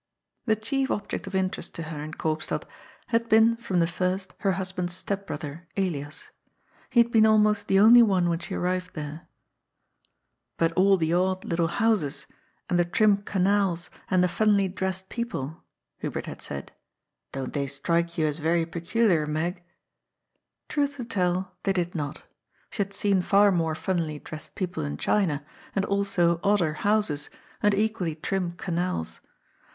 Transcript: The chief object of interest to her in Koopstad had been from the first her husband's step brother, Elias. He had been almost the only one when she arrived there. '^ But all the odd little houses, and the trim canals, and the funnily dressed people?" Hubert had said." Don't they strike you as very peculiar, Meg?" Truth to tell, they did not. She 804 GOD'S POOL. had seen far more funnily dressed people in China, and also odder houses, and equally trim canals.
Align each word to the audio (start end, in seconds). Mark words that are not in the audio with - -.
The 0.47 0.55
chief 0.55 0.89
object 0.89 1.27
of 1.27 1.35
interest 1.35 1.75
to 1.75 1.83
her 1.83 2.01
in 2.01 2.15
Koopstad 2.15 2.63
had 3.09 3.29
been 3.29 3.55
from 3.55 3.79
the 3.79 3.85
first 3.85 4.33
her 4.39 4.53
husband's 4.53 4.95
step 4.95 5.27
brother, 5.27 5.67
Elias. 5.77 6.31
He 6.89 7.03
had 7.03 7.11
been 7.11 7.27
almost 7.27 7.67
the 7.67 7.77
only 7.79 8.01
one 8.01 8.27
when 8.27 8.39
she 8.39 8.55
arrived 8.55 8.95
there. 8.95 9.27
'^ 9.27 9.27
But 10.57 10.71
all 10.71 10.97
the 10.97 11.13
odd 11.13 11.45
little 11.45 11.67
houses, 11.67 12.25
and 12.67 12.79
the 12.79 12.83
trim 12.83 13.17
canals, 13.17 13.91
and 14.09 14.23
the 14.23 14.27
funnily 14.27 14.67
dressed 14.67 15.07
people?" 15.09 15.61
Hubert 15.99 16.25
had 16.25 16.41
said." 16.41 16.71
Don't 17.31 17.53
they 17.53 17.67
strike 17.67 18.17
you 18.17 18.25
as 18.25 18.39
very 18.39 18.65
peculiar, 18.65 19.27
Meg?" 19.27 19.63
Truth 20.67 20.95
to 20.97 21.05
tell, 21.05 21.53
they 21.61 21.73
did 21.73 21.93
not. 21.93 22.23
She 22.71 22.81
804 22.81 22.83
GOD'S 22.85 22.85
POOL. 22.85 22.85
had 22.87 22.93
seen 22.95 23.21
far 23.21 23.51
more 23.51 23.75
funnily 23.75 24.17
dressed 24.17 24.55
people 24.55 24.83
in 24.83 24.97
China, 24.97 25.45
and 25.75 25.85
also 25.85 26.39
odder 26.43 26.73
houses, 26.73 27.29
and 27.61 27.75
equally 27.75 28.15
trim 28.15 28.53
canals. 28.53 29.21